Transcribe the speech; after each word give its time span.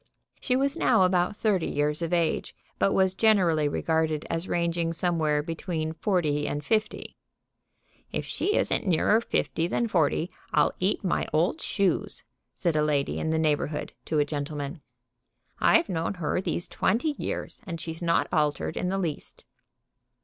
She 0.39 0.55
was 0.55 0.75
now 0.75 1.03
about 1.03 1.35
thirty 1.35 1.67
years 1.67 2.01
of 2.01 2.11
age, 2.11 2.55
but 2.79 2.91
was 2.91 3.13
generally 3.13 3.67
regarded 3.67 4.25
as 4.31 4.47
ranging 4.47 4.93
somewhere 4.93 5.43
between 5.43 5.93
forty 5.93 6.47
and 6.47 6.65
fifty. 6.65 7.17
"If 8.11 8.25
she 8.25 8.55
isn't 8.55 8.87
nearer 8.87 9.21
fifty 9.21 9.67
than 9.67 9.87
forty 9.87 10.31
I'll 10.53 10.73
eat 10.79 11.03
my 11.03 11.27
old 11.31 11.61
shoes," 11.61 12.23
said 12.55 12.75
a 12.75 12.81
lady 12.81 13.19
in 13.19 13.29
the 13.29 13.37
neighborhood 13.37 13.93
to 14.05 14.17
a 14.17 14.25
gentleman. 14.25 14.81
"I've 15.59 15.87
known 15.87 16.15
her 16.15 16.41
these 16.41 16.67
twenty 16.67 17.13
years, 17.19 17.61
and 17.67 17.79
she's 17.79 18.01
not 18.01 18.27
altered 18.33 18.75
in 18.77 18.89
the 18.89 18.97
least." 18.97 19.45